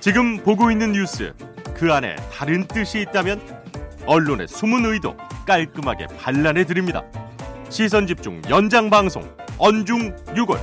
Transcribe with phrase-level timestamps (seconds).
[0.00, 1.32] 지금 보고 있는 뉴스
[1.74, 3.40] 그 안에 다른 뜻이 있다면
[4.06, 7.02] 언론의 숨은 의도 깔끔하게 반란해 드립니다.
[7.68, 9.22] 시선 집중 연장 방송
[9.58, 10.58] 언중 6월.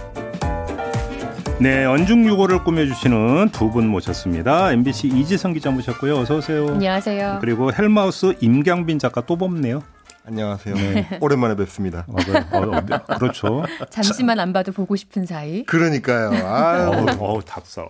[1.60, 4.72] 네, 언중 6월을 꾸며주시는 두 분 모셨습니다.
[4.74, 6.18] MBC 이지성 기자 모셨고요.
[6.18, 6.68] 어서 오세요.
[6.70, 7.38] 안녕하세요.
[7.42, 9.82] 그리고 헬마우스 임경빈 작가 또 뽑네요.
[10.28, 10.74] 안녕하세요.
[10.76, 11.08] 네.
[11.22, 12.06] 오랜만에 뵙습니다.
[12.08, 12.16] 어,
[12.52, 13.64] 어, 어, 그렇죠.
[13.92, 15.64] 잠시만 안 봐도 보고 싶은 사이.
[15.66, 16.32] 그러니까요.
[16.46, 17.06] 아유.
[17.20, 17.86] 어우, 닭사.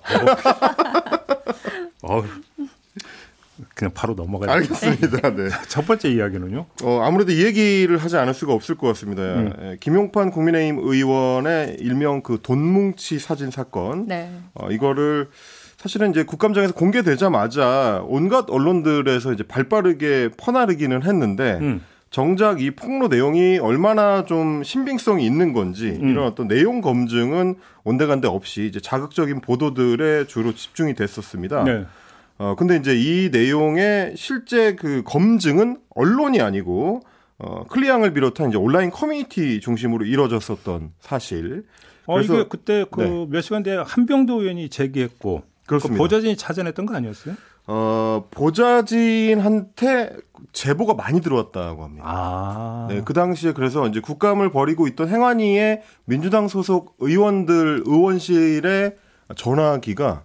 [2.03, 2.23] 어우.
[3.73, 4.51] 그냥 바로 넘어가요.
[4.51, 5.33] 알겠습니다.
[5.35, 5.49] 네.
[5.69, 6.65] 첫 번째 이야기는요?
[6.83, 9.21] 어, 아무래도 이 얘기를 하지 않을 수가 없을 것 같습니다.
[9.21, 9.53] 음.
[9.61, 14.07] 예, 김용판 국민의힘 의원의 일명 그 돈뭉치 사진 사건.
[14.07, 14.29] 네.
[14.55, 15.29] 어, 이거를
[15.77, 21.81] 사실은 이제 국감장에서 공개되자마자 온갖 언론들에서 이제 발빠르게 퍼나르기는 했는데 음.
[22.15, 26.07] 정작 이 폭로 내용이 얼마나 좀 신빙성이 있는 건지 음.
[26.07, 31.65] 이런 어떤 내용 검증은 온데간데 없이 이제 자극적인 보도들에 주로 집중이 됐었습니다.
[31.65, 31.85] 네.
[32.37, 37.01] 어 근데 이제 이 내용의 실제 그 검증은 언론이 아니고
[37.37, 41.65] 어 클리앙을 비롯한 이제 온라인 커뮤니티 중심으로 이루어졌었던 사실.
[42.05, 43.41] 어 이게 그때 그몇 네.
[43.41, 45.97] 시간 뒤에 한병도 의원이 제기했고 그렇습니다.
[45.97, 47.35] 그 보좌진이 찾아냈던 거 아니었어요?
[47.67, 50.15] 어, 보좌진한테
[50.51, 52.03] 제보가 많이 들어왔다고 합니다.
[52.07, 52.87] 아.
[52.89, 58.95] 네, 그 당시에 그래서 이제 국감을 벌이고 있던 행안위의 민주당 소속 의원들 의원실에
[59.35, 60.23] 전화기가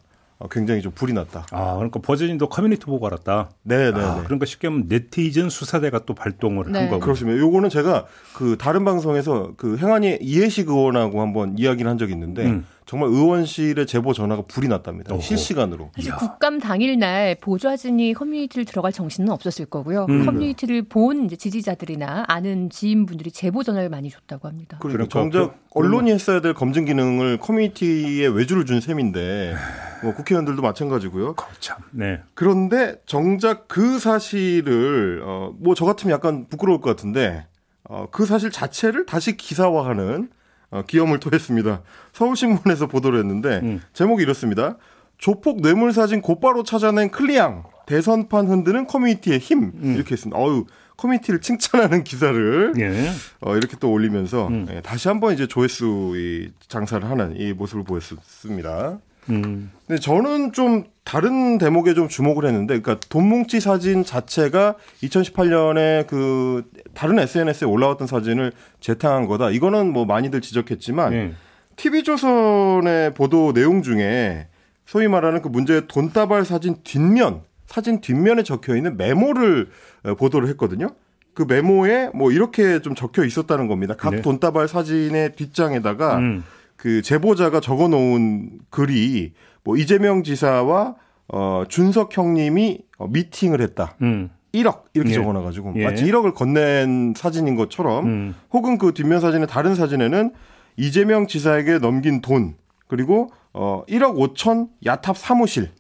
[0.51, 1.45] 굉장히 좀 불이 났다.
[1.51, 3.51] 아, 그러니까 보좌진도 커뮤니티 보고 알았다.
[3.63, 4.01] 네, 네.
[4.01, 4.23] 아, 네.
[4.25, 6.79] 그러니까 쉽게 하면 네티즌 수사대가 또 발동을 네.
[6.79, 7.01] 한 거고.
[7.01, 7.39] 그렇습니다.
[7.39, 12.67] 요거는 제가 그 다른 방송에서 그 행안위 이해식 의원하고 한번 이야기를 한 적이 있는데 음.
[12.91, 15.15] 정말 의원실에 제보 전화가 불이 났답니다.
[15.15, 15.23] 오호.
[15.23, 15.93] 실시간으로.
[15.95, 20.07] 사실 국감 당일날 보좌진이 커뮤니티를 들어갈 정신은 없었을 거고요.
[20.09, 20.27] 음.
[20.27, 24.79] 커뮤니티를 본 이제 지지자들이나 아는 지인분들이 제보 전화를 많이 줬다고 합니다.
[24.81, 29.55] 그러니까 정작 언론이 했어야 될 검증 기능을 커뮤니티에 외주를 준 셈인데
[30.03, 31.37] 뭐 국회의원들도 마찬가지고요.
[31.61, 31.77] 참.
[31.93, 32.19] 네.
[32.35, 37.47] 그런데 정작 그 사실을 어, 뭐 저 같으면 약간 부끄러울 것 같은데
[37.85, 40.29] 어, 그 사실 자체를 다시 기사화하는
[40.71, 41.83] 어, 기염을 토했습니다.
[42.13, 43.81] 서울신문에서 보도를 했는데 음.
[43.93, 44.77] 제목이 이렇습니다.
[45.19, 49.95] 조폭 뇌물 사진 곧바로 찾아낸 클리앙 대선판 흔드는 커뮤니티의 힘 음.
[49.97, 50.41] 이렇게 했습니다.
[50.41, 50.65] 어유
[50.97, 53.11] 커뮤니티를 칭찬하는 기사를 예.
[53.41, 54.67] 어, 이렇게 또 올리면서 음.
[54.71, 58.99] 예, 다시 한번 이제 조회수 이 장사를 하는 이 모습을 보였습니다.
[59.29, 59.71] 음.
[59.87, 66.65] 근데 저는 좀 다른 대목에 좀 주목을 했는데, 그러니까 돈뭉치 사진 자체가 2018년에 그
[66.95, 69.51] 다른 SNS에 올라왔던 사진을 재탕한 거다.
[69.51, 71.37] 이거는 뭐 많이들 지적했지만, 음.
[71.77, 74.49] TV조선의 보도 내용 중에
[74.87, 79.69] 소위 말하는 그 문제의 돈다발 사진 뒷면, 사진 뒷면에 적혀 있는 메모를
[80.05, 80.89] 어, 보도를 했거든요.
[81.35, 83.95] 그 메모에 뭐 이렇게 좀 적혀 있었다는 겁니다.
[83.97, 84.23] 각 네.
[84.23, 86.45] 돈다발 사진의 뒷장에다가 음.
[86.81, 90.97] 그 제보자가 적어 놓은 글이 뭐 이재명 지사와
[91.29, 93.97] 어 준석 형님이 어, 미팅을 했다.
[94.01, 94.31] 음.
[94.55, 95.15] 1억 이렇게 예.
[95.15, 95.85] 적어놔가지고 예.
[95.85, 98.35] 마치 1억을 건넨 사진인 것처럼 음.
[98.51, 100.33] 혹은 그 뒷면 사진의 다른 사진에는
[100.79, 102.55] 이재명 지사에게 넘긴 돈
[102.89, 105.73] 그리고 어 1억 5천 야탑 사무실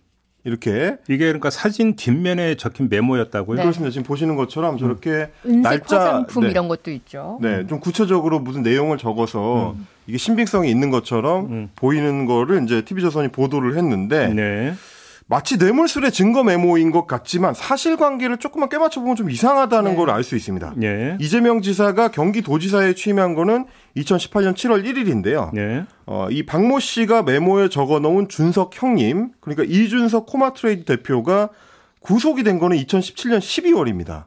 [0.44, 3.56] 이렇게 이게 그러니까 사진 뒷면에 적힌 메모였다고요?
[3.56, 3.62] 네.
[3.62, 3.90] 그렇습니다.
[3.92, 5.62] 지금 보시는 것처럼 저렇게 음.
[5.62, 6.50] 날짜 화장품 네.
[6.50, 7.38] 이런 것도 있죠.
[7.42, 9.86] 네, 좀 구체적으로 무슨 내용을 적어서 음.
[10.06, 11.70] 이게 신빙성이 있는 것처럼 음.
[11.76, 14.74] 보이는 거를 이제 TV조선이 보도를 했는데 네.
[15.30, 19.96] 마치 뇌물수수의 증거 메모인 것 같지만 사실관계를 조금만 꿰맞춰 보면 좀 이상하다는 네.
[19.96, 20.74] 걸 알 수 있습니다.
[20.76, 21.16] 네.
[21.20, 25.54] 이재명 지사가 경기도지사에 취임한 거는 2018년 7월 1일인데요.
[25.54, 25.84] 네.
[26.06, 31.50] 어, 이 박모 씨가 메모에 적어놓은 준석 형님, 그러니까 이준석 코마트레이드 대표가
[32.00, 34.24] 구속이 된 거는 2017년 12월입니다.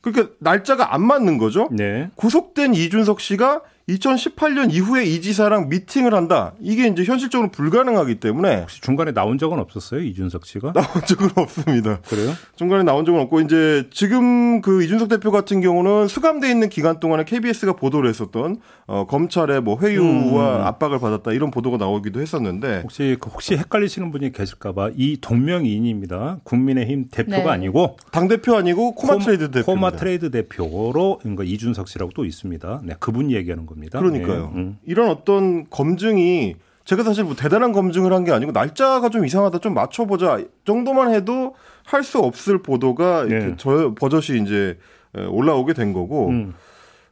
[0.00, 1.68] 그러니까 날짜가 안 맞는 거죠.
[1.70, 2.10] 네.
[2.16, 6.52] 구속된 이준석 씨가 2018년 이후에 이 지사랑 미팅을 한다.
[6.60, 10.72] 이게 이제 현실적으로 불가능하기 때문에 혹시 중간에 나온 적은 없었어요, 이준석 씨가?
[10.74, 12.00] 나온 적은 없습니다.
[12.08, 12.32] 그래요?
[12.56, 17.24] 중간에 나온 적은 없고 이제 지금 그 이준석 대표 같은 경우는 수감돼 있는 기간 동안에
[17.24, 20.62] KBS가 보도를 했었던 어, 검찰의 뭐 회유와 음.
[20.62, 26.40] 압박을 받았다 이런 보도가 나오기도 했었는데 혹시 그 혹시 헷갈리시는 분이 계실까봐 이 동명이인입니다.
[26.44, 27.48] 국민의힘 대표가 네.
[27.48, 32.82] 아니고 당 대표 아니고 코마 트레이드 대표 코마 트레이드 대표로 그러니까 이준석 씨라고 또 있습니다.
[32.84, 33.98] 네, 그분 얘기하는 겁니다.
[33.98, 34.52] 그러니까요.
[34.54, 34.60] 네.
[34.60, 34.78] 음.
[34.84, 39.72] 이런 어떤 검증이 제가 사실 뭐 대단한 검증을 한 게 아니고 날짜가 좀 이상하다 좀
[39.74, 41.54] 맞춰보자 정도만 해도
[41.84, 43.54] 할 수 없을 보도가 이렇게 네.
[43.56, 44.78] 저 버젓이 이제
[45.14, 46.54] 올라오게 된 거고 음.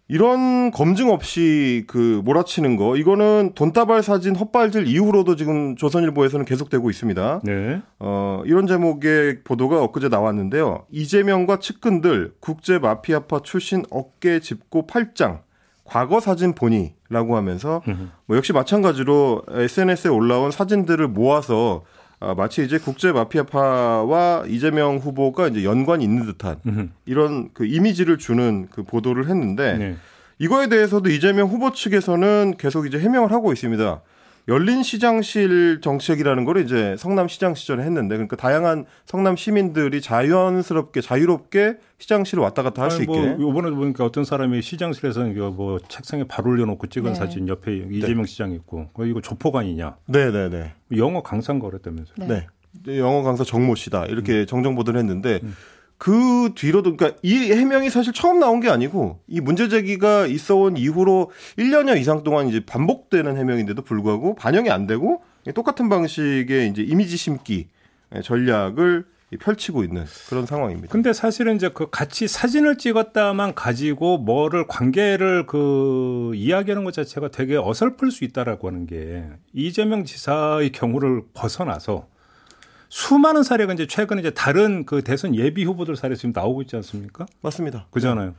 [0.09, 7.43] 이런 검증 없이 그 몰아치는 거 이거는 돈다발 사진 헛발질 이후로도 지금 조선일보에서는 계속되고 있습니다.
[7.45, 7.81] 네.
[8.01, 10.85] 어, 이런 제목의 보도가 엊그제 나왔는데요.
[10.91, 15.43] 이재명과 측근들 국제 마피아파 출신 어깨 짚고 팔짱
[15.91, 17.83] 과거 사진 보니라고 하면서
[18.27, 21.83] 뭐 역시 마찬가지로 SNS에 올라온 사진들을 모아서
[22.21, 28.69] 아, 마치 이제 국제 마피아파와 이재명 후보가 이제 연관이 있는 듯한 이런 그 이미지를 주는
[28.71, 29.97] 그 보도를 했는데 네.
[30.39, 34.01] 이거에 대해서도 이재명 후보 측에서는 계속 이제 해명을 하고 있습니다.
[34.51, 41.77] 열린 시장실 정책이라는 걸 이제 성남 시장 시절에 했는데 그러니까 다양한 성남 시민들이 자연스럽게 자유롭게
[41.99, 46.25] 시장실을 왔다 갔다 할수 아니, 뭐 있게 이번에 보니까 어떤 사람이 시장실에서 이거 뭐 책상에
[46.25, 47.15] 발 올려놓고 찍은 네.
[47.15, 52.27] 사진 옆에 이재명 시장 있고 어, 이거 조폭아니냐 네네네 영어 강사인 거랬다면서요.
[52.27, 52.47] 네.
[52.85, 52.99] 네.
[52.99, 54.11] 영어 강사 정모 씨다 음.
[54.11, 55.39] 이렇게 정정 보도를 했는데
[56.01, 60.79] 그 뒤로도 그러니까 이 해명이 사실 처음 나온 게 아니고 이 문제 제기가 있어 온
[60.79, 65.23] 이후로 1년여 이상 동안 이제 반복되는 해명인데도 불구하고 반영이 안 되고
[65.55, 67.69] 똑같은 방식의 이제 이미지 심기
[68.25, 69.05] 전략을
[69.39, 70.89] 펼치고 있는 그런 상황입니다.
[70.91, 77.59] 근데 사실은 이제 그 같이 사진을 찍었다만 가지고 뭐를 관계를 그 이야기하는 것 자체가 되게
[77.59, 82.09] 어설플 수 있다라고 하는 게 이재명 지사의 경우를 벗어나서
[82.91, 87.25] 수많은 사례가 이제 최근에 이제 다른 그 대선 예비 후보들 사례 지금 나오고 있지 않습니까?
[87.41, 87.87] 맞습니다.
[87.91, 88.35] 그잖아요.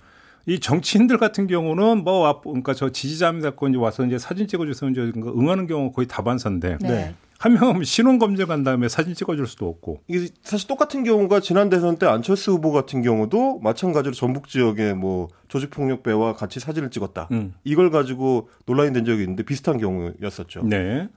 [0.46, 3.52] 이 정치인들 같은 경우는 뭐 앞- 그러니까 저 지지자입니다.
[3.52, 4.90] 고 이제 와서 이제 사진 찍어주세요.
[4.92, 6.88] 이제 응하는 경우 거의 다반사인데 네.
[6.88, 7.16] 네.
[7.40, 10.02] 한 명은 신원 검증한 다음에 사진 찍어줄 수도 없고.
[10.08, 15.28] 이게 사실 똑같은 경우가 지난 대선 때 안철수 후보 같은 경우도 마찬가지로 전북 지역에 뭐
[15.48, 17.30] 조직폭력배와 같이 사진을 찍었다.
[17.32, 17.54] 음.
[17.64, 20.64] 이걸 가지고 논란이 된 적이 있는데 비슷한 경우였었죠.
[20.66, 21.08] 네.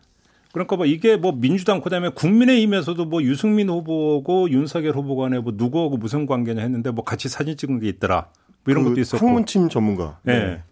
[0.54, 5.96] 그러니까 뭐 이게 뭐 민주당 그다음에 국민의힘에서도 뭐 유승민 후보고 윤석열 후보 간에 뭐 누구하고
[5.96, 8.28] 무슨 관계냐 했는데 뭐 같이 사진 찍은 게 있더라.
[8.64, 9.26] 뭐 이런 그 것도 있었고.
[9.26, 10.18] 학문침 전문가.
[10.22, 10.62] 네.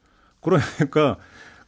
[0.40, 1.16] 그러니까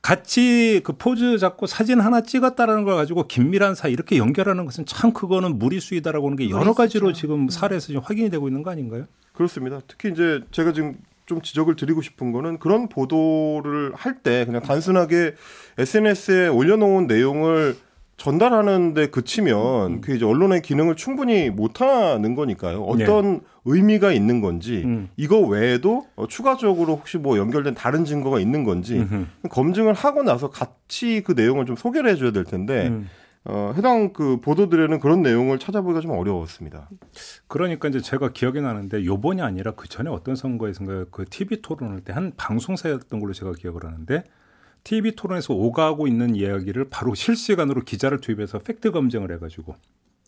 [0.00, 5.12] 같이 그 포즈 잡고 사진 하나 찍었다라는 걸 가지고 긴밀한 사이 이렇게 연결하는 것은 참
[5.12, 6.74] 그거는 무리수이다라고 하는 게 여러 무리수죠.
[6.74, 9.06] 가지로 지금 사례에서 지금 확인이 되고 있는 거 아닌가요?
[9.32, 9.80] 그렇습니다.
[9.88, 10.94] 특히 이제 제가 지금
[11.26, 15.34] 좀 지적을 드리고 싶은 거는 그런 보도를 할 때 그냥 단순하게
[15.78, 17.76] SNS에 올려놓은 내용을
[18.16, 22.82] 전달하는데 그치면 그 이제 언론의 기능을 충분히 못하는 거니까요.
[22.82, 25.08] 어떤 의미가 있는 건지 음.
[25.16, 29.26] 이거 외에도 어, 추가적으로 혹시 뭐 연결된 다른 증거가 있는 건지 음흠.
[29.50, 33.08] 검증을 하고 나서 같이 그 내용을 좀 소개를 해줘야 될 텐데 음.
[33.46, 36.88] 어, 해당 그 보도들에는 그런 내용을 찾아보기가 좀 어려웠습니다.
[37.46, 42.12] 그러니까 이제 제가 기억이 나는데 요번이 아니라 그 전에 어떤 선거에선가 그 TV 토론할 때
[42.14, 44.24] 한 방송사였던 걸로 제가 기억을 하는데
[44.84, 49.74] TV 토론에서 오가고 있는 이야기를 바로 실시간으로 기자를 투입해서 팩트 검증을 해가지고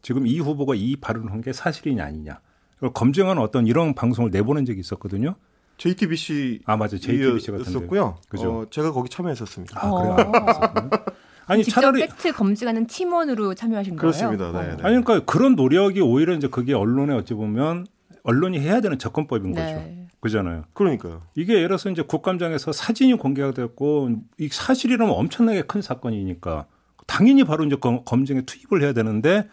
[0.02, 2.40] 지금 이 후보가 이 발언을 한 게 사실이냐 아니냐
[2.78, 5.36] 이걸 검증하는 어떤 이런 방송을 내보낸 적이 있었거든요.
[5.78, 7.70] JTBC 아 맞아 JTBC 같은데.
[7.70, 8.16] 였었고요.
[8.30, 8.50] 그죠.
[8.60, 9.78] 어, 제가 거기 참여했었습니다.
[9.78, 10.12] 아 그래요.
[10.12, 10.36] 어.
[10.36, 10.90] 알았었군요.
[11.48, 14.50] 아니 직접 차라리 팩트 검증하는 팀원으로 참여하신 그렇습니다.
[14.52, 14.66] 거예요?
[14.68, 14.76] 네, 어.
[14.78, 14.82] 네.
[14.82, 17.86] 아니 그러니까 그런 노력이 오히려 이제 그게 언론에 어찌 보면
[18.22, 20.05] 언론이 해야 되는 접근법인 거죠.
[20.16, 20.20] 네.
[20.20, 20.64] 그잖아요.
[20.72, 21.22] 그러니까요.
[21.34, 26.66] 이게 예를 들어서 이제 국감장에서 사진이 공개가 됐고 이 사실이라면 엄청나게 큰 사건이니까
[27.06, 29.48] 당연히 바로 이제 검- 검증에 투입을 해야 되는데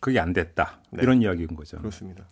[0.00, 1.02] 그게 안 됐다 네.
[1.02, 1.78] 이런 이야기인 거죠.
[1.78, 2.24] 그렇습니다.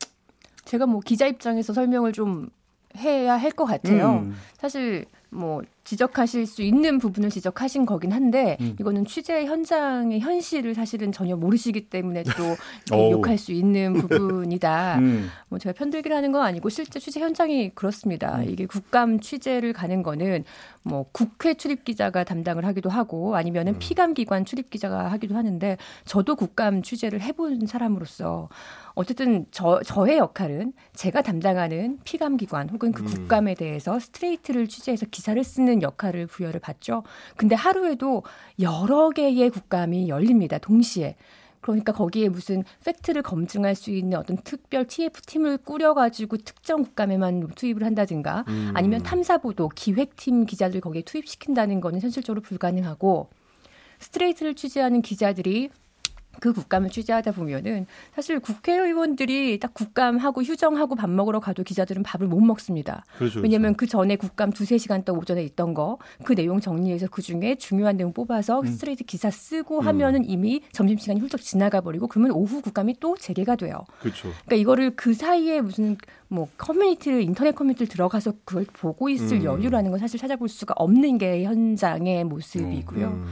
[0.64, 2.50] 제가 뭐 기자 입장에서 설명을 좀
[2.96, 4.20] 해야 할 것 같아요.
[4.24, 4.34] 음.
[4.58, 8.76] 사실 뭐 지적하실 수 있는 부분을 지적하신 거긴 한데 음.
[8.78, 12.56] 이거는 취재 현장의 현실을 사실은 전혀 모르시기 때문에 또.
[13.10, 14.98] 욕할 수 있는 부분이다.
[14.98, 15.28] 음.
[15.48, 18.42] 뭐 제가 편들기를 하는 건 아니고 실제 취재 현장이 그렇습니다.
[18.42, 20.44] 이게 국감 취재를 가는 거는
[20.82, 26.36] 뭐 국회 출입 기자가 담당을 하기도 하고 아니면은 피감 기관 출입 기자가 하기도 하는데 저도
[26.36, 28.48] 국감 취재를 해본 사람으로서
[28.94, 33.06] 어쨌든 저 저의 역할은 제가 담당하는 피감 기관 혹은 그 음.
[33.06, 37.02] 국감에 대해서 스트레이트를 취재해서 기사를 쓰는 역할을 부여를 받죠.
[37.36, 38.22] 근데 하루에도
[38.60, 40.58] 여러 개의 국감이 열립니다.
[40.58, 41.16] 동시에.
[41.60, 48.44] 그러니까 거기에 무슨 팩트를 검증할 수 있는 어떤 특별 TF팀을 꾸려가지고 특정 국감에만 투입을 한다든가
[48.46, 48.70] 음.
[48.74, 53.28] 아니면 탐사보도 기획팀 기자들 거기에 투입시킨다는 거는 현실적으로 불가능하고
[53.98, 55.70] 스트레이트를 취재하는 기자들이
[56.40, 62.40] 그 국감을 취재하다 보면은 사실 국회의원들이 딱 국감하고 휴정하고 밥 먹으러 가도 기자들은 밥을 못
[62.40, 63.04] 먹습니다.
[63.18, 63.40] 그렇죠.
[63.40, 67.54] 왜냐하면 그 전에 국감 두세 시간 동안 오전에 있던 거 그 내용 정리해서 그 중에
[67.56, 72.96] 중요한 내용 뽑아서 스트레이트 기사 쓰고 하면은 이미 점심시간이 훌쩍 지나가 버리고 그러면 오후 국감이
[73.00, 73.84] 또 재개가 돼요.
[74.00, 74.28] 그렇죠.
[74.44, 75.96] 그러니까 이거를 그 사이에 무슨
[76.28, 79.44] 뭐 커뮤니티를 인터넷 커뮤니티를 들어가서 그걸 보고 있을 음.
[79.44, 83.06] 여유라는 건 사실 찾아볼 수가 없는 게 현장의 모습이고요.
[83.06, 83.26] 음.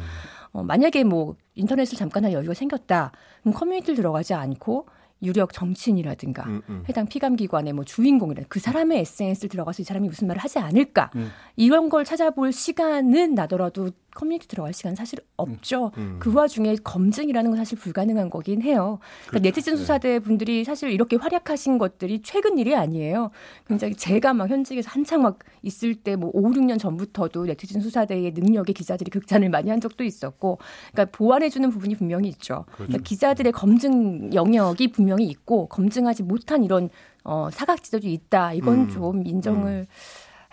[0.53, 3.13] 어, 만약에 뭐 인터넷을 잠깐 할 여유가 생겼다.
[3.43, 4.87] 그럼 커뮤니티를 들어가지 않고
[5.23, 6.85] 유력 정치인이라든가 음, 음.
[6.89, 11.31] 해당 피감기관의 뭐 주인공이라 그 사람의 SNS를 들어가서 이 사람이 무슨 말을 하지 않을까 음.
[11.57, 15.93] 이런 걸 찾아볼 시간은 나더라도 커뮤니티 들어갈 시간 사실 없죠.
[15.99, 16.17] 음.
[16.19, 18.99] 그 와중에 검증이라는 건 사실 불가능한 거긴 해요.
[19.29, 19.43] 그러니까 그렇죠.
[19.45, 19.77] 네티즌 네.
[19.79, 23.31] 수사대 분들이 사실 이렇게 활약하신 것들이 최근 일이 아니에요.
[23.69, 28.73] 굉장히 제가 막 현직에서 한창 막 있을 때 뭐 5, 6년 전부터도 네티즌 수사대의 능력에
[28.73, 30.59] 기자들이 극찬을 많이 한 적도 있었고,
[30.93, 32.65] 그러니까 보완해주는 부분이 분명히 있죠.
[32.67, 32.87] 그러니까 그렇죠.
[32.87, 36.89] 그러니까 기자들의 검증 영역이 분명히 있고 검증하지 못한 이런
[37.25, 38.53] 어, 사각지대도 있다.
[38.55, 38.89] 이건 음.
[38.89, 39.87] 좀 인정을 음.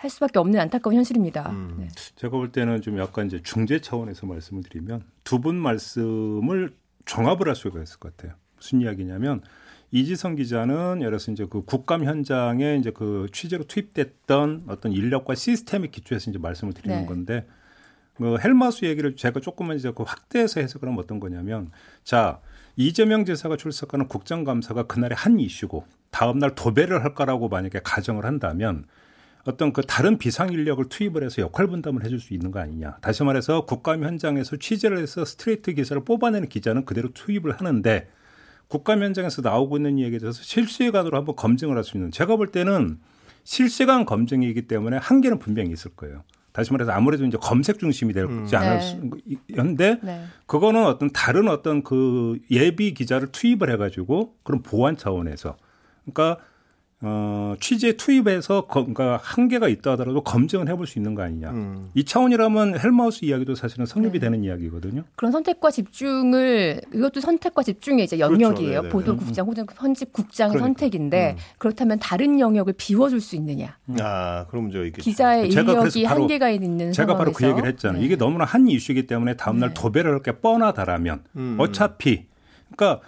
[0.04, 1.50] 할 수밖에 없는 안타까운 현실입니다.
[1.50, 1.76] 음.
[1.80, 1.88] 네.
[2.16, 6.74] 제가 볼 때는 좀 약간 이제 중재 차원에서 말씀을 드리면 두 분 말씀을
[7.06, 8.36] 종합을 할 수가 있을 것 같아요.
[8.56, 9.40] 무슨 이야기냐면
[9.92, 15.88] 이지성 기자는 예를 들어서 이제 그 국감 현장에 이제 그 취재로 투입됐던 어떤 인력과 시스템에
[15.88, 17.06] 기초해서 이제 말씀을 드리는 네.
[17.06, 17.46] 건데
[18.14, 21.70] 그 헬마스 얘기를 제가 조금만 이제 그 확대해서 해석을 하면 어떤 거냐면
[22.04, 22.40] 자
[22.76, 28.84] 이재명 지사가 출석하는 국정감사가 그날의 한 이슈고 다음날 도배를 할 거라고 만약에 가정을 한다면
[29.46, 32.96] 어떤 그 다른 비상 인력을 투입을 해서 역할 분담을 해줄 수 있는 거 아니냐.
[33.00, 38.08] 다시 말해서 국감 현장에서 취재를 해서 스트레이트 기사를 뽑아내는 기자는 그대로 투입을 하는데
[38.68, 42.98] 국감 현장에서 나오고 있는 이야기에 대해서 실시간으로 한번 검증을 할 수 있는 제가 볼 때는
[43.44, 46.22] 실시간 검증이기 때문에 한계는 분명히 있을 거예요.
[46.52, 48.48] 다시 말해서 아무래도 이제 검색 중심이 되지 음.
[48.52, 49.36] 않을 네.
[49.50, 50.24] 수는데 네.
[50.46, 55.56] 그거는 어떤 다른 어떤 그 예비 기자를 투입을 해가지고 그런 보안 차원에서
[56.04, 56.42] 그러니까
[57.06, 61.50] 어, 취재 투입에서 그러니까 한계가 있다 하더라도 검증을 해볼 수 있는 거 아니냐.
[61.50, 61.90] 음.
[61.94, 64.18] 이 차원이라면 헬마우스 이야기도 사실은 성립이 네.
[64.20, 65.04] 되는 이야기거든요.
[65.14, 68.32] 그런 선택과 집중을 이것도 선택과 집중의 이제 그렇죠.
[68.34, 68.80] 영역이에요.
[68.82, 68.98] 그렇죠.
[68.98, 70.66] 보도국장 혹은 편집 국장의 그러니까.
[70.80, 71.42] 선택인데 음.
[71.58, 73.76] 그렇다면 다른 영역을 비워줄 수 있느냐.
[73.90, 73.96] 음.
[74.00, 77.18] 아, 그럼 저 이게 기자의 인력이 한계가 있는 제가 상황에서.
[77.18, 78.00] 바로 그 얘기를 했잖아요.
[78.00, 78.06] 네.
[78.06, 79.74] 이게 너무나 한 이슈이기 때문에 다음날 네.
[79.74, 81.56] 도배를 할 게 뻔하다라면 음.
[81.58, 82.24] 어차피
[82.74, 83.02] 그러니까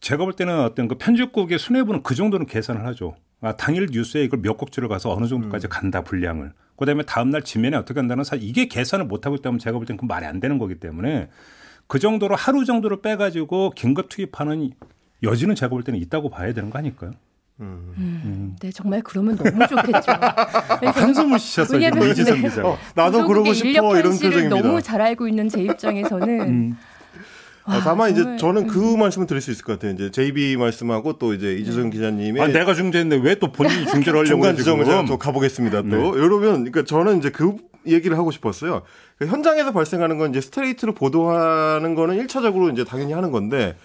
[0.00, 3.16] 제가 볼 때는 어떤 그 편집국의 수뇌부는 그 정도는 계산을 하죠.
[3.40, 5.70] 아, 당일 뉴스에 이걸 몇 곡지를 가서 어느 정도까지 음.
[5.70, 6.52] 간다 분량을.
[6.76, 10.04] 그다음에 다음날 지면에 어떻게 한다는 사실 이게 계산을 못 하고 있다면 제가 볼 때는 그
[10.04, 11.28] 말이 안 되는 거기 때문에
[11.88, 14.70] 그 정도로 하루 정도를 빼가지고 긴급 투입하는
[15.22, 17.10] 여지는 제가 볼 때는 있다고 봐야 되는 거 아닐까요?
[17.60, 17.94] 음.
[17.96, 18.56] 음.
[18.60, 20.12] 네, 정말 그러면 너무 좋겠죠.
[20.94, 21.78] 한숨을 쉬셨어요.
[21.78, 22.64] 왜냐면 이지성 기자.
[22.64, 24.60] 어, 나도 그러고 싶어 이런 표정입니다.
[24.60, 26.76] 너무 잘 알고 있는 제 입장에서는 음.
[27.68, 28.98] 아, 다만 이제 저는 그 음.
[29.00, 29.92] 말씀을 드릴 수 있을 것 같아요.
[29.92, 31.90] 이제 JB 말씀하고 또 이제 이재성 네.
[31.90, 35.82] 기자님의 아, 내가 중재했는데 왜 또 본인이 중재를 하려고 중간 지점을 제가 또 가보겠습니다.
[35.82, 35.96] 또 네.
[35.96, 37.56] 여러분, 그러니까 저는 이제 그
[37.86, 38.82] 얘기를 하고 싶었어요.
[39.18, 43.76] 그 현장에서 발생하는 건 이제 스트레이트로 보도하는 거는 1차적으로 이제 당연히 하는 건데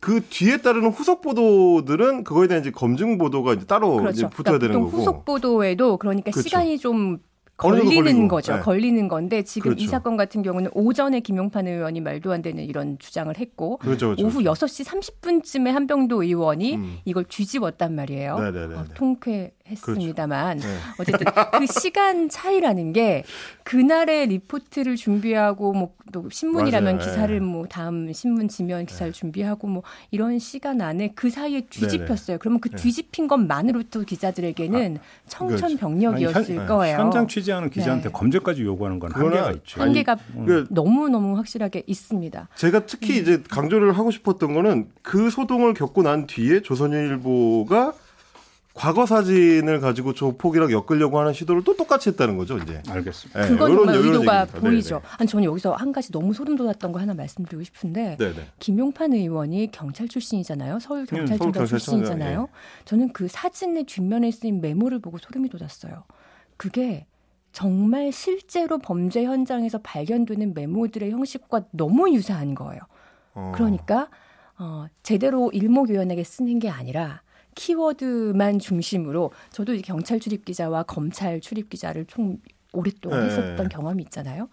[0.00, 4.10] 그 뒤에 따르는 후속 보도들은 그거에 대한 이제 검증 보도가 이제 따로 그렇죠.
[4.10, 4.96] 이제 붙어야 그러니까 되는 거고.
[4.98, 6.48] 후속 보도에도 그러니까 그렇죠.
[6.48, 7.18] 시간이 좀
[7.62, 8.56] 걸리는 거죠.
[8.56, 8.60] 네.
[8.60, 9.84] 걸리는 건데 지금 그렇죠.
[9.84, 14.26] 이 사건 같은 경우는 오전에 김용판 의원이 말도 안 되는 이런 주장을 했고 그렇죠, 그렇죠,
[14.26, 16.98] 오후 6시 30분쯤에 한병도 의원이 음.
[17.04, 18.34] 이걸 뒤집었단 말이에요.
[18.34, 20.74] 어, 통쾌 했습니다만 그렇죠.
[20.74, 20.80] 네.
[20.98, 21.26] 어쨌든
[21.58, 23.24] 그 시간 차이라는 게
[23.64, 27.10] 그날의 리포트를 준비하고 뭐 또 신문이라면 맞아요.
[27.10, 27.44] 기사를 네.
[27.44, 29.18] 뭐 다음 신문 지면 기사를 네.
[29.18, 32.38] 준비하고 뭐 이런 시간 안에 그 사이에 뒤집혔어요.
[32.38, 32.76] 그러면 그 네.
[32.76, 36.98] 뒤집힌 것만으로도 기자들에게는 아, 청천벽력이었을 아니, 거예요.
[36.98, 38.12] 현장 취재하는 기자한테 네.
[38.12, 39.80] 검증까지 요구하는 건 한계가 있죠.
[39.80, 40.66] 한계가 음.
[40.70, 42.48] 너무 너무 확실하게 있습니다.
[42.54, 43.22] 제가 특히 음.
[43.22, 47.94] 이제 강조를 하고 싶었던 거는 그 소동을 겪고 난 뒤에 조선일보가
[48.74, 52.82] 과거 사진을 가지고 조폭이랑 엮으려고 하는 시도를 또 똑같이 했다는 거죠, 이제.
[52.88, 53.42] 알겠습니다.
[53.42, 54.96] 네, 그건 정말 의도가 보이죠.
[54.96, 55.08] 네네.
[55.18, 58.46] 아니, 저는 여기서 한 가지 너무 소름 돋았던 거 하나 말씀드리고 싶은데, 네네.
[58.60, 60.78] 김용판 의원이 경찰 출신이잖아요.
[60.80, 62.48] 서울 경찰청장 음, 출신이잖아요.
[62.50, 62.84] 예.
[62.86, 66.04] 저는 그 사진의 뒷면에 쓰인 메모를 보고 소름이 돋았어요.
[66.56, 67.06] 그게
[67.52, 72.80] 정말 실제로 범죄 현장에서 발견되는 메모들의 형식과 너무 유사한 거예요.
[73.34, 73.52] 어.
[73.54, 74.08] 그러니까,
[74.58, 77.20] 어, 제대로 일목요연하게 쓰는 게 아니라,
[77.54, 82.38] 키워드만 중심으로 저도 경찰 출입 기자와 검찰 출입 기자를 총
[82.72, 83.26] 오랫동안 네.
[83.26, 84.48] 했었던 경험이 있잖아요.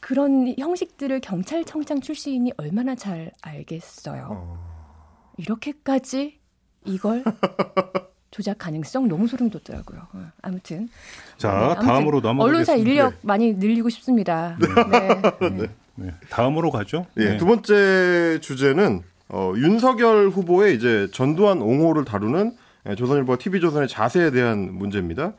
[0.00, 4.28] 그런 형식들을 경찰청장 출신이 얼마나 잘 알겠어요.
[4.30, 5.32] 어.
[5.38, 6.38] 이렇게까지
[6.84, 7.22] 이걸
[8.32, 10.00] 조작 가능성 너무 소름 돋더라고요.
[10.12, 10.88] 어, 아무튼
[11.36, 12.42] 자 네, 다음으로 넘어가겠습니다.
[12.42, 14.58] 언론사 인력 많이 늘리고 싶습니다.
[15.40, 15.48] 네.
[15.50, 15.66] 네.
[15.94, 16.10] 네.
[16.30, 17.06] 다음으로 가죠.
[17.18, 22.52] 예, 두 번째 주제는 어, 윤석열 후보의 이제 전두환 옹호를 다루는
[22.88, 25.32] 예, 조선일보 TV조선의 자세에 대한 문제입니다.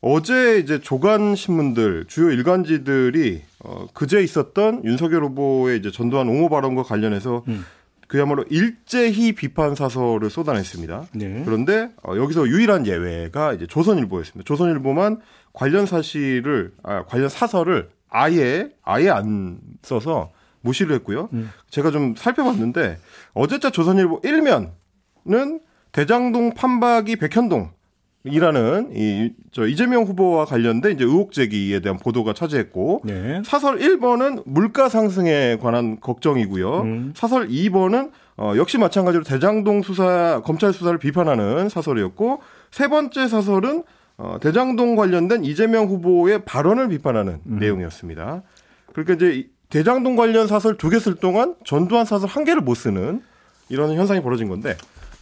[0.00, 6.82] 어제 이제 조간 신문들 주요 일간지들이 어, 그제 있었던 윤석열 후보의 이제 전두환 옹호 발언과
[6.82, 7.64] 관련해서 음.
[8.08, 11.06] 그야말로 일제히 비판 사설을 쏟아냈습니다.
[11.14, 11.42] 네.
[11.44, 14.44] 그런데 어, 여기서 유일한 예외가 이제 조선일보였습니다.
[14.44, 15.20] 조선일보만
[15.52, 21.28] 관련 사실을 아, 관련 사설을 아예 아예 안 써서 무시를 했고요.
[21.32, 21.50] 음.
[21.70, 22.98] 제가 좀 살펴봤는데
[23.34, 25.60] 어제자 조선일보 1면은
[25.92, 27.70] 대장동 판박이 백현동
[28.24, 33.42] 이라는 이 저 이재명 후보와 관련된 이제 의혹 제기에 대한 보도가 차지했고 네.
[33.44, 36.80] 사설 1번은 물가 상승에 관한 걱정이고요.
[36.80, 37.12] 음.
[37.14, 42.40] 사설 2번은 어, 역시 마찬가지로 대장동 수사 검찰 수사를 비판하는 사설이었고
[42.70, 43.84] 세 번째 사설은
[44.16, 47.58] 어, 대장동 관련된 이재명 후보의 발언을 비판하는 음.
[47.58, 48.42] 내용이었습니다.
[48.94, 52.74] 그러니까 이제 이 대장동 관련 사설 두 개 쓸 동안 전두환 사설 한 개를 못
[52.74, 53.22] 쓰는
[53.70, 54.76] 이런 현상이 벌어진 건데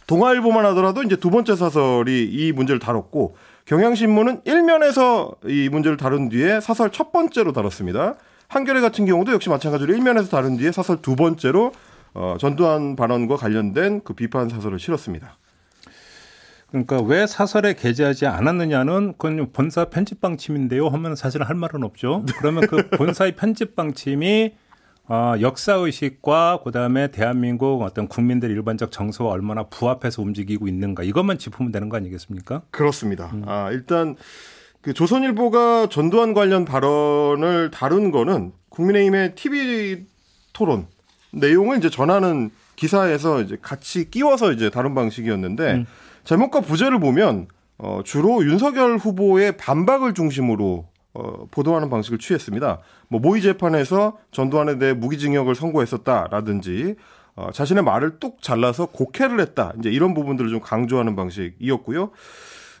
[0.07, 6.59] 동아일보만 하더라도 이제 두 번째 사설이 이 문제를 다뤘고 경향신문은 일면에서 이 문제를 다룬 뒤에
[6.59, 8.15] 사설 첫 번째로 다뤘습니다.
[8.49, 11.71] 한겨레 같은 경우도 역시 마찬가지로 일면에서 다룬 뒤에 사설 두 번째로
[12.13, 15.37] 어, 전두환 발언과 관련된 그 비판 사설을 실었습니다.
[16.71, 20.87] 그러니까 왜 사설에 게재하지 않았느냐는 그건 본사 편집 방침인데요.
[20.87, 22.25] 하면 사실 할 말은 없죠.
[22.37, 24.53] 그러면 그 본사의 편집 방침이
[25.07, 31.73] 어, 역사 의식과 그다음에 대한민국 어떤 국민들 일반적 정서와 얼마나 부합해서 움직이고 있는가 이것만 짚으면
[31.73, 32.61] 되는 거 아니겠습니까?
[32.71, 33.29] 그렇습니다.
[33.45, 34.15] 아, 일단
[34.81, 40.05] 그 조선일보가 전두환 관련 발언을 다룬 거는 국민의힘의 TV
[40.53, 40.87] 토론
[41.33, 45.85] 내용을 이제 전하는 기사에서 이제 같이 끼워서 이제 다른 방식이었는데 음.
[46.23, 47.47] 제목과 부제를 보면
[47.77, 52.79] 어, 주로 윤석열 후보의 반박을 중심으로 어, 보도하는 방식을 취했습니다.
[53.07, 56.95] 뭐 모의 재판에서 전두환에 대해 무기징역을 선고했었다라든지
[57.35, 59.73] 어, 자신의 말을 뚝 잘라서 곡해를 했다.
[59.79, 62.11] 이제 이런 부분들을 좀 강조하는 방식이었고요.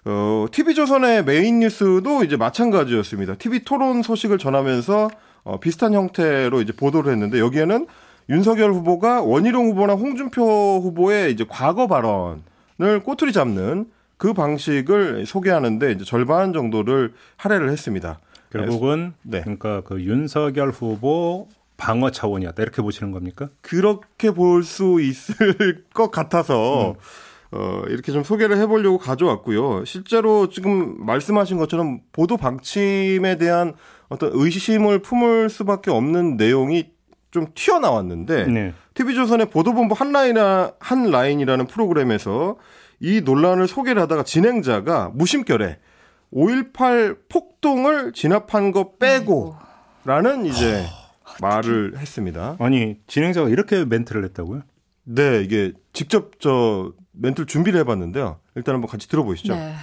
[0.05, 3.35] 어, TV조선의 메인 뉴스도 이제 마찬가지였습니다.
[3.35, 5.09] TV 토론 소식을 전하면서
[5.43, 7.87] 어, 비슷한 형태로 이제 보도를 했는데 여기에는
[8.29, 12.50] 윤석열 후보가 원희룡 후보나 홍준표 후보의 이제 과거 발언을
[13.03, 13.85] 꼬투리 잡는
[14.17, 18.19] 그 방식을 소개하는데 이제 절반 정도를 할애를 했습니다.
[18.51, 19.41] 결국은 네.
[19.41, 21.47] 그러니까 그 윤석열 후보
[21.77, 23.49] 방어 차원이었다 이렇게 보시는 겁니까?
[23.61, 26.95] 그렇게 볼 수 있을 것 같아서
[27.51, 29.85] 어, 이렇게 좀 소개를 해보려고 가져왔고요.
[29.85, 33.73] 실제로 지금 말씀하신 것처럼 보도 방침에 대한
[34.09, 36.91] 어떤 의심을 품을 수밖에 없는 내용이
[37.31, 38.73] 좀 튀어나왔는데 네.
[39.01, 42.57] TV조선의 보도본부 한 라인이나 한 라인이라는 프로그램에서
[42.99, 45.79] 이 논란을 소개를 하다가 진행자가 무심결에
[46.33, 49.55] 5.18 폭동을 진압한 거 빼고
[50.05, 50.85] 라는 이제
[51.41, 52.57] 말을 했습니다.
[52.59, 54.61] 아니 진행자가 이렇게 멘트를 했다고요?
[55.03, 58.39] 네, 이게 직접 저 멘트를 준비를 해봤는데요.
[58.55, 59.55] 일단 한번 같이 들어보시죠.
[59.55, 59.73] 네.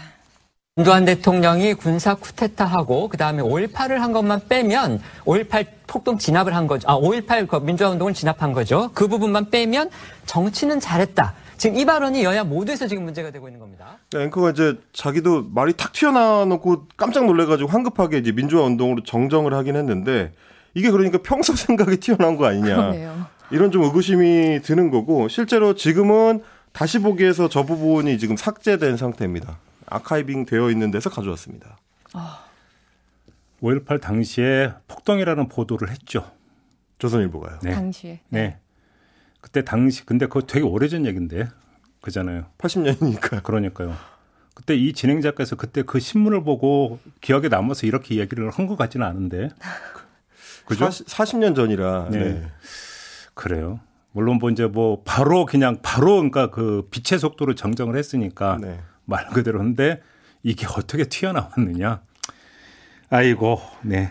[0.78, 6.88] 전두환 대통령이 군사 쿠데타하고 그다음에 5.18을 한 것만 빼면 5.18 폭동 진압을 한 거죠.
[6.88, 8.88] 아, 5.18그 민주화 운동을 진압한 거죠.
[8.94, 9.90] 그 부분만 빼면
[10.26, 11.34] 정치는 잘했다.
[11.56, 13.98] 지금 이 발언이 여야 모두에서 지금 문제가 되고 있는 겁니다.
[14.12, 19.74] 네, 앵커가 이제 자기도 말이 탁 튀어나와놓고 깜짝 놀래가지고 황급하게 이제 민주화 운동으로 정정을 하긴
[19.74, 20.30] 했는데
[20.74, 22.76] 이게 그러니까 평소 생각이 튀어나온 거 아니냐.
[22.76, 23.26] 그러네요.
[23.50, 26.40] 이런 좀 의구심이 드는 거고 실제로 지금은
[26.72, 29.58] 다시 보기에서 저 부분이 지금 삭제된 상태입니다.
[29.90, 31.79] 아카이빙 되어 있는 데서 가져왔습니다.
[33.62, 36.31] 5.18 당시에 폭동이라는 보도를 했죠.
[36.98, 37.59] 조선일보가요.
[37.62, 37.72] 네.
[37.72, 38.20] 당시에.
[38.29, 38.59] 네.
[39.40, 41.48] 그때 당시 근데 그거 되게 오래전 얘기인데
[42.01, 42.46] 그잖아요.
[42.59, 43.42] 80년이니까.
[43.42, 43.94] 그러니까요.
[44.55, 49.51] 그때 이 진행자께서 그때 그 신문을 보고 기억에 남아서 이렇게 얘기를 한 것 같지는 않은데.
[50.66, 50.90] 그죠?
[50.90, 52.09] 40, 년 전이라.
[52.11, 52.18] 네.
[52.18, 52.46] 네.
[53.35, 53.81] 그래요.
[54.12, 58.81] 물론 뭐 이제 뭐 바로 그냥 바로 그러니까 그 빛의 속도로 정정을 했으니까 네.
[59.08, 60.02] 말 그대로인데
[60.42, 62.02] 이게 어떻게 튀어나왔느냐.
[63.08, 64.10] 아이고, 네.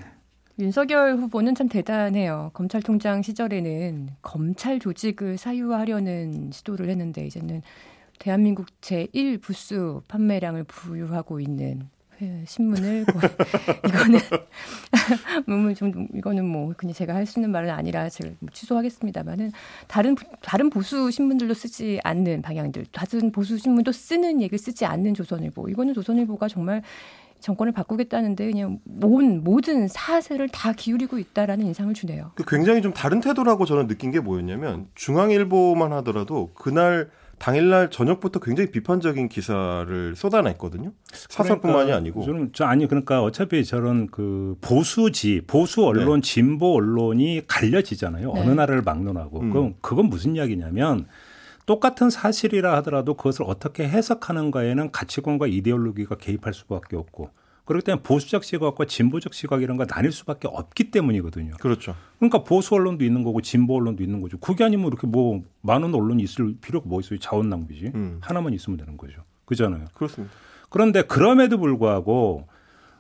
[0.60, 2.50] 윤석열 후보는 참 대단해요.
[2.56, 7.62] 검찰총장 시절에는 검찰 조직을 사유하려는 시도를 했는데 이제는
[8.18, 11.97] 대한민국 제1 부수 판매량을 부유하고 있는 회-
[12.46, 13.20] 신문을 고-
[13.88, 14.20] 이거는
[15.46, 19.52] 뭐좀 이거는 뭐 그냥 제가 할 수 있는 말은 아니라 제가 뭐 취소하겠습니다만은
[19.88, 25.14] 다른 부- 다른 보수 신문들도 쓰지 않는 방향들 다른 보수 신문도 쓰는 얘기를 쓰지 않는
[25.14, 26.82] 조선일보 이거는 조선일보가 정말
[27.40, 32.32] 정권을 바꾸겠다는데 그냥 온 모든 사세를 다 기울이고 있다라는 인상을 주네요.
[32.34, 38.72] 그 굉장히 좀 다른 태도라고 저는 느낀 게 뭐였냐면 중앙일보만 하더라도 그날 당일날 저녁부터 굉장히
[38.72, 40.92] 비판적인 기사를 쏟아냈거든요.
[41.12, 42.24] 사설뿐만이 그러니까 아니고.
[42.24, 48.34] 저는 저 아니 그러니까 어차피 저런 그 보수지 보수 언론 진보 언론이 갈려지잖아요.
[48.34, 48.42] 네.
[48.42, 49.52] 어느 나라를 막론하고 음.
[49.52, 51.08] 그건 그건 무슨 이야기냐면
[51.68, 57.30] 똑같은 사실이라 하더라도 그것을 어떻게 해석하는가에는 가치관과 이데올로기가 개입할 수밖에 없고
[57.68, 61.52] 그렇기 때문에 보수적 시각과 진보적 시각 이런 거 나뉠 수밖에 없기 때문이거든요.
[61.60, 61.96] 그렇죠.
[62.18, 64.38] 그러니까 보수 언론도 있는 거고 진보 언론도 있는 거죠.
[64.38, 67.20] 그게 아니면 이렇게 뭐 많은 언론이 있을 필요가 뭐 있어요?
[67.20, 67.92] 자원 낭비지.
[67.94, 68.20] 음.
[68.22, 69.22] 하나만 있으면 되는 거죠.
[69.46, 69.86] 그잖아요.
[69.94, 70.34] 그렇습니다.
[70.70, 72.48] 그런데 그럼에도 불구하고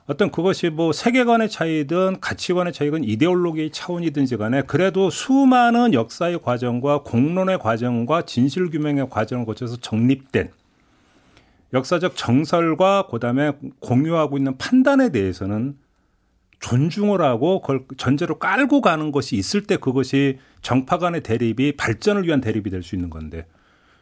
[0.05, 7.59] 어떤 그것이 뭐 세계관의 차이든 가치관의 차이든 이데올로기의 차원이든지 간에 그래도 수많은 역사의 과정과 공론의
[7.59, 10.51] 과정과 진실 규명의 과정을 거쳐서 정립된
[11.73, 15.77] 역사적 정설과 그다음에 공유하고 있는 판단에 대해서는
[16.59, 22.41] 존중을 하고 그걸 전제로 깔고 가는 것이 있을 때 그것이 정파 간의 대립이 발전을 위한
[22.41, 23.45] 대립이 될 수 있는 건데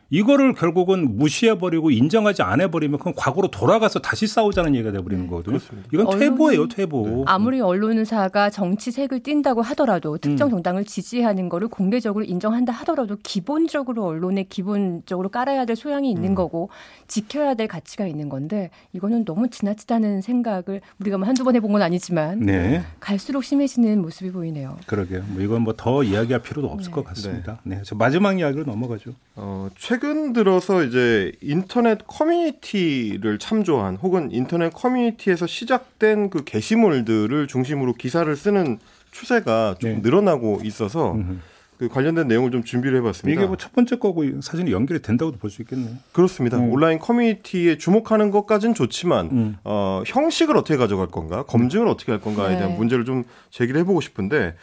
[0.09, 5.57] 이거를 결국은 무시해버리고 인정하지 않아버리면 그건 과거로 돌아가서 다시 싸우자는 얘기가 돼버리는 거거든요.
[5.91, 7.23] 이건 언론은- 퇴보예요, 퇴보.
[7.27, 15.29] 아무리 언론사가 정치색을 띈다고 하더라도 특정 정당을 지지하는 거를 공개적으로 인정한다 하더라도 기본적으로 언론에 기본적으로
[15.29, 16.69] 깔아야 될 소양이 있는 거고
[17.07, 21.81] 지켜야 될 가치가 있는 건데 이거는 너무 지나치다는 생각을 우리가 뭐 한두 번 해본 건
[21.81, 22.83] 아니지만 네.
[22.99, 24.77] 갈수록 심해지는 모습이 보이네요.
[24.85, 25.23] 그러게요.
[25.29, 27.59] 뭐 이건 뭐 더 이야기할 필요도 없을 것 같습니다.
[27.63, 27.81] 네.
[27.83, 29.11] 저 마지막 이야기로 넘어가죠.
[29.35, 38.33] 어, 최근 들어서 이제 인터넷 커뮤니티를 참조한 혹은 인터넷 커뮤니티에서 시작된 그 게시물들을 중심으로 기사를
[38.35, 38.79] 쓰는
[39.11, 39.99] 추세가 좀 네.
[40.01, 41.37] 늘어나고 있어서 음흠.
[41.77, 43.37] 그 관련된 내용을 좀 준비를 해봤습니다.
[43.37, 45.95] 이게 뭐 첫 번째 거고 사진이 연결이 된다고도 볼 수 있겠네요.
[46.13, 46.57] 그렇습니다.
[46.57, 46.71] 음.
[46.71, 49.57] 온라인 커뮤니티에 주목하는 것까진 좋지만 음.
[49.65, 52.59] 어, 형식을 어떻게 가져갈 건가, 검증을 어떻게 할 건가에 네.
[52.59, 54.55] 대한 문제를 좀 제기를 해보고 싶은데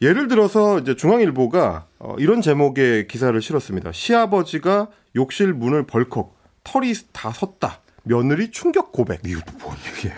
[0.00, 3.92] 예를 들어서 이제 중앙일보가 어, 이런 제목의 기사를 실었습니다.
[3.92, 7.80] 시아버지가 욕실 문을 벌컥 털이 다 섰다.
[8.04, 9.20] 며느리 충격 고백.
[9.26, 10.16] 이거 뭔 얘기예요?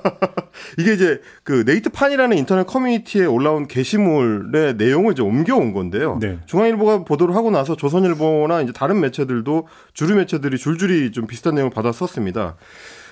[0.78, 6.18] 이게 이제 그 네이트판이라는 인터넷 커뮤니티에 올라온 게시물의 내용을 이제 옮겨온 건데요.
[6.20, 6.40] 네.
[6.46, 11.92] 중앙일보가 보도를 하고 나서 조선일보나 이제 다른 매체들도 주류 매체들이 줄줄이 좀 비슷한 내용을 받아
[11.92, 12.56] 썼습니다.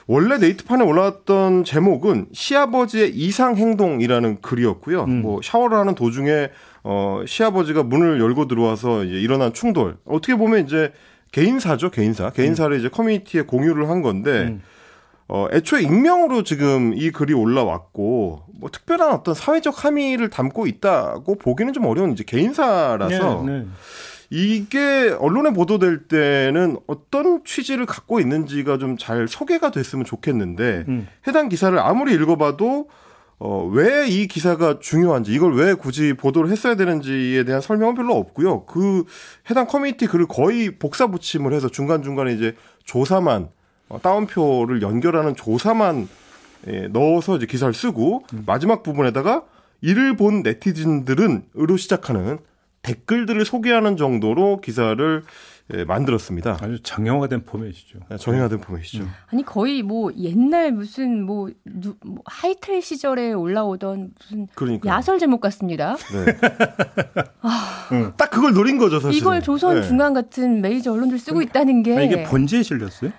[0.06, 5.04] 원래 네이트판에 올라왔던 제목은 시아버지의 이상 행동이라는 글이었고요.
[5.04, 5.22] 음.
[5.22, 6.50] 뭐 샤워를 하는 도중에
[6.82, 9.98] 어 시아버지가 문을 열고 들어와서 이제 일어난 충돌.
[10.04, 10.92] 어떻게 보면 이제
[11.32, 12.30] 개인사죠, 개인사.
[12.30, 14.62] 개인사를 이제 커뮤니티에 공유를 한 건데 음.
[15.32, 21.72] 어, 애초에 익명으로 지금 이 글이 올라왔고, 뭐 특별한 어떤 사회적 함의를 담고 있다고 보기는
[21.72, 23.66] 좀 어려운 이제 개인사라서, 네, 네.
[24.30, 31.08] 이게 언론에 보도될 때는 어떤 취지를 갖고 있는지가 좀 잘 소개가 됐으면 좋겠는데, 음.
[31.26, 32.88] 해당 기사를 아무리 읽어봐도,
[33.40, 38.66] 어, 왜 이 기사가 중요한지, 이걸 왜 굳이 보도를 했어야 되는지에 대한 설명은 별로 없고요.
[38.66, 39.04] 그
[39.50, 43.48] 해당 커뮤니티 글을 거의 복사 붙임을 해서 중간중간에 이제 조사만,
[43.88, 46.08] 어, 따옴표를 연결하는 조사만
[46.68, 49.42] 예, 넣어서 이제 기사를 쓰고 마지막 부분에다가
[49.80, 52.38] 이를 본 네티즌들은으로 시작하는
[52.82, 55.22] 댓글들을 소개하는 정도로 기사를
[55.72, 56.58] 예, 만들었습니다.
[56.60, 58.00] 아주 정형화된 포맷이죠.
[58.18, 59.04] 정형화된 포맷이죠.
[59.28, 65.40] 아니 거의 뭐 옛날 무슨 뭐, 누, 뭐 하이텔 시절에 올라오던 무슨 그러니까 야설 제목
[65.40, 65.96] 같습니다.
[65.96, 66.36] 네.
[68.16, 69.20] 딱 그걸 노린 거죠, 사실.
[69.20, 73.12] 이걸 조선 중앙 같은 메이저 언론들 쓰고 있다는 게 아, 이게 본지에 실렸어요?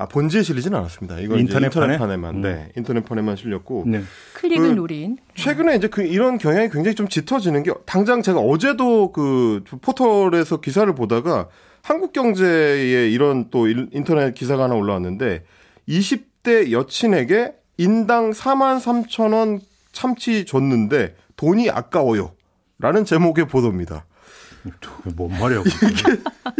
[0.00, 1.18] 아 본지에 실리진 않았습니다.
[1.18, 1.94] 이건 인터넷판에?
[1.94, 2.42] 인터넷판에 만, 음.
[2.42, 4.02] 네, 인터넷판에만 실렸고 네.
[4.34, 9.10] 클릭을 그- 노린 최근에 이제 그 이런 경향이 굉장히 좀 짙어지는 게 당장 제가 어제도
[9.10, 11.48] 그 포털에서 기사를 보다가
[11.82, 15.42] 한국경제에 이런 또 일- 인터넷 기사가 하나 올라왔는데
[15.88, 22.32] 20대 여친에게 인당 4만 3천 원 참치 줬는데 돈이 아까워요.
[22.78, 24.04] 라는 제목의 보도입니다.
[24.80, 25.62] 그게 뭔 말이야?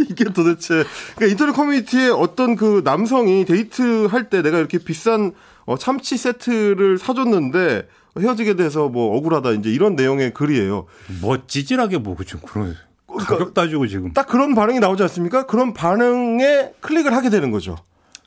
[0.09, 0.83] 이게 도대체
[1.15, 5.33] 그러니까 인터넷 커뮤니티에 어떤 그 남성이 데이트 할 때 내가 이렇게 비싼
[5.65, 7.87] 어, 참치 세트를 사줬는데
[8.19, 10.85] 헤어지게 돼서 뭐 억울하다 이제 이런 내용의 글이에요.
[11.21, 12.75] 뭐 찌질하게 뭐고 지금 그런
[13.07, 15.45] 그러니까 가격 따지고 지금 딱 그런 반응이 나오지 않습니까?
[15.45, 17.77] 그런 반응에 클릭을 하게 되는 거죠.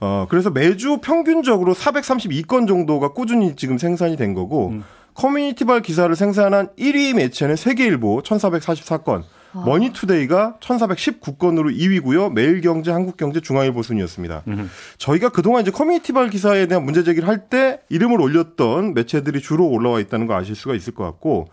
[0.00, 4.74] 어, 그래서 매주 평균적으로 432건 정도가 꾸준히 지금 생산이 된 거고,
[5.14, 12.32] 커뮤니티발 기사를 생산한 1위 매체는 세계일보 1444건, 머니투데이가 1419건으로 2위고요.
[12.32, 14.42] 매일경제, 한국경제, 중앙일보 순이었습니다.
[14.98, 20.00] 저희가 그동안 이제 커뮤니티발 기사에 대한 문제 제기를 할 때 이름을 올렸던 매체들이 주로 올라와
[20.00, 21.48] 있다는 거 아실 수가 있을 것 같고,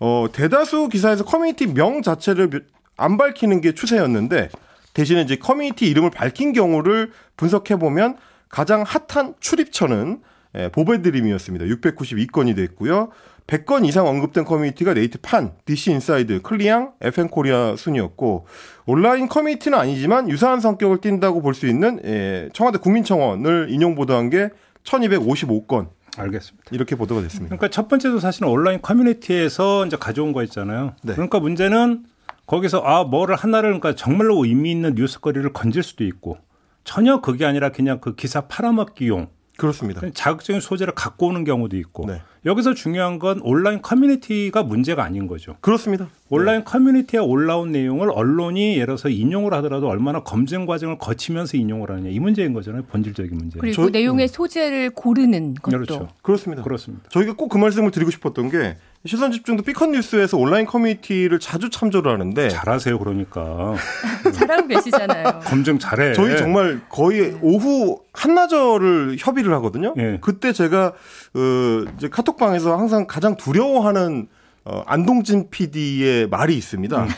[0.00, 2.64] 어, 대다수 기사에서 커뮤니티 명 자체를
[2.96, 4.48] 안 밝히는 게 추세였는데,
[4.94, 8.16] 대신에 이제 커뮤니티 이름을 밝힌 경우를 분석해 보면
[8.48, 10.20] 가장 핫한 출입처는
[10.56, 11.64] 예, 보배드림이었습니다.
[11.66, 13.08] 692건이 됐고요.
[13.46, 18.46] 100건 이상 언급된 커뮤니티가 네이트판, DC 인사이드, 클리앙, FM코리아 순이었고
[18.86, 24.48] 온라인 커뮤니티는 아니지만 유사한 성격을 띈다고 볼 수 있는 예, 청와대 국민청원을 인용 보도한 게
[24.84, 25.88] 1255건.
[26.16, 26.70] 알겠습니다.
[26.70, 27.56] 이렇게 보도가 됐습니다.
[27.56, 30.94] 그러니까 첫 번째도 사실은 온라인 커뮤니티에서 이제 가져온 거 있잖아요.
[31.02, 31.12] 네.
[31.14, 32.04] 그러니까 문제는
[32.46, 36.38] 거기서 아 뭐를 하나를 그러니까 정말로 의미 있는 뉴스거리를 건질 수도 있고
[36.84, 40.00] 전혀 그게 아니라 그냥 그 기사 팔아먹기용 그렇습니다.
[40.12, 42.20] 자극적인 소재를 갖고 오는 경우도 있고 네.
[42.44, 45.56] 여기서 중요한 건 온라인 커뮤니티가 문제가 아닌 거죠.
[45.60, 46.08] 그렇습니다.
[46.28, 52.10] 온라인 커뮤니티에 올라온 내용을 언론이 예를 들어서 인용을 하더라도 얼마나 검증 과정을 거치면서 인용을 하느냐
[52.10, 52.82] 이 문제인 거잖아요.
[52.84, 53.58] 본질적인 문제.
[53.60, 56.08] 그리고 저- 내용의 소재를 고르는 것도 그렇죠.
[56.22, 56.62] 그렇습니다.
[56.62, 57.08] 그렇습니다.
[57.10, 62.10] 저희가 꼭 그 말씀을 드리고 싶었던 게 시선 집중도 삐컨 뉴스에서 온라인 커뮤니티를 자주 참조를
[62.10, 62.98] 하는데 잘하세요.
[62.98, 63.74] 그러니까
[64.32, 65.40] 잘하고 계시잖아요.
[65.44, 66.14] 검증 잘해.
[66.14, 69.92] 저희 정말 거의 오후 한나절을 협의를 하거든요.
[69.98, 70.18] 예.
[70.22, 70.86] 그때 제가
[71.34, 74.28] 어, 이제 카톡방에서 항상 가장 두려워하는
[74.66, 77.02] 어, 안동진 PD의 말이 있습니다.
[77.02, 77.08] 음.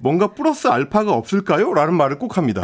[0.00, 1.72] 뭔가 플러스 알파가 없을까요?
[1.74, 2.62] 라는 말을 꼭 합니다.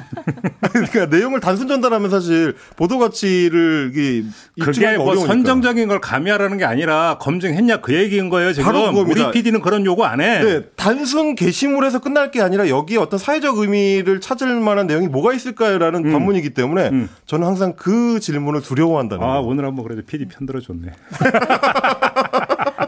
[0.72, 4.24] 그러니까 내용을 단순 전달하면 사실 보도 가치를 이게
[4.60, 5.26] 그게 뭐 어려우니까.
[5.32, 8.52] 선정적인 걸 가미하라는 게 아니라 검증했냐 그 얘기인 거예요.
[8.52, 9.26] 지금 바로 그겁니다.
[9.28, 10.42] 우리 PD는 그런 요구 안 해.
[10.42, 16.06] 네, 단순 게시물에서 끝날 게 아니라 여기에 어떤 사회적 의미를 찾을 만한 내용이 뭐가 있을까요라는
[16.06, 16.12] 음.
[16.12, 17.08] 관문이기 때문에 음.
[17.26, 19.46] 저는 항상 그 질문을 두려워한다는 아 거예요.
[19.46, 20.92] 오늘 한번 그래도 PD 편들어 줬네.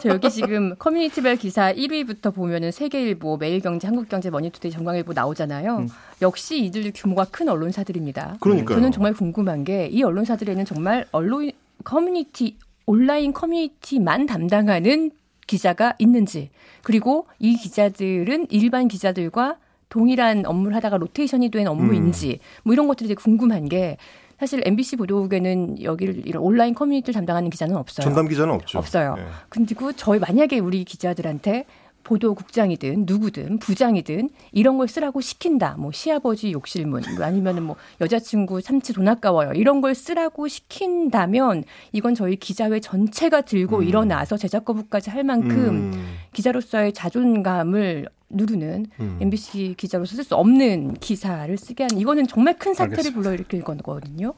[0.05, 5.79] 저 여기 지금 커뮤니티발 기사 1위부터 보면은 세계일보, 매일경제, 한국경제, 머니투데이, 정광일보 나오잖아요.
[5.79, 5.89] 음.
[6.21, 8.37] 역시 이들 규모가 큰 언론사들입니다.
[8.41, 8.77] 그러니까요.
[8.77, 11.51] 저는 정말 궁금한 게 이 언론사들에는 정말 언론
[11.85, 15.11] 커뮤니티 온라인 커뮤니티만 담당하는
[15.47, 16.51] 기자가 있는지
[16.83, 19.57] 그리고 이 기자들은 일반 기자들과
[19.89, 23.97] 동일한 업무를 하다가 로테이션이 된 업무인지 뭐 이런 것들이 되게 궁금한 게
[24.39, 28.05] 사실 MBC 보도국에는 여기를 이런 온라인 커뮤니티를 담당하는 기자는 없어요.
[28.05, 28.79] 전담 기자는 없죠.
[28.79, 29.15] 없어요.
[29.17, 29.25] 네.
[29.49, 31.67] 그리고 저희 만약에 우리 기자들한테
[32.05, 35.75] 보도국장이든 누구든 부장이든 이런 걸 쓰라고 시킨다.
[35.79, 39.53] 뭐 시아버지 욕실문 뭐 아니면은 뭐 여자친구 참치 돈 아까워요.
[39.55, 46.17] 이런 걸 쓰라고 시킨다면 이건 저희 기자회 전체가 들고 일어나서 제작 거부까지 할 만큼 음.
[46.33, 49.19] 기자로서의 자존감을 누르는 음.
[49.21, 53.21] MBC 기자로서 쓸 수 없는 기사를 쓰게 하는 이거는 정말 큰 사태를 알겠습니다.
[53.21, 54.35] 불러일으킬 거거든요.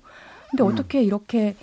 [0.50, 1.56] 근데 어떻게 이렇게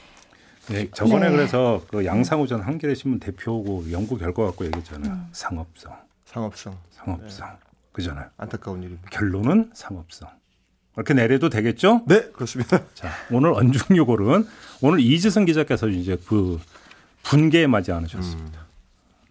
[0.69, 1.35] 네, 저번에 네.
[1.35, 5.11] 그래서 그 양상우 전 한겨레 신문 대표고 연구 결과 갖고 얘기했잖아요.
[5.11, 5.27] 음.
[5.31, 5.93] 상업성,
[6.25, 7.57] 상업성 상업성
[7.91, 8.29] 그잖아요.
[8.37, 9.09] 안타까운 일입니다.
[9.09, 10.29] 결론은 상업성.
[10.95, 12.03] 이렇게 내려도 되겠죠?
[12.07, 12.81] 네, 그렇습니다.
[12.93, 14.47] 자, 오늘 언중요 골은
[14.81, 16.59] 오늘 이지성 기자께서 이제 그
[17.23, 18.65] 분개에 맞이 않으셨습니다.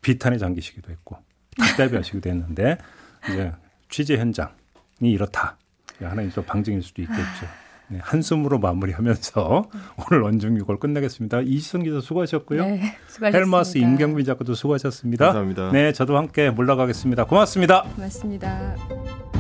[0.01, 1.17] 비탄에 잠기시기도 했고
[1.57, 2.79] 답답해 하시기도 했는데
[3.29, 3.53] 이제
[3.89, 4.51] 취재 현장이
[5.01, 5.57] 이렇다.
[6.01, 7.47] 하나의 또 방증일 수도 있겠죠.
[7.93, 9.65] 네, 한숨으로 마무리하면서
[10.11, 11.41] 오늘 언중요골 끝내겠습니다.
[11.43, 12.65] 이지성 기자 수고하셨고요.
[12.65, 13.39] 네, 수고하셨습니다.
[13.39, 15.27] 헬마스 임경민 작가도 수고하셨습니다.
[15.27, 15.73] 감사합니다.
[15.73, 17.27] 네, 저도 함께 물러가겠습니다.
[17.27, 17.83] 고맙습니다.
[17.95, 19.32] 고맙습니다.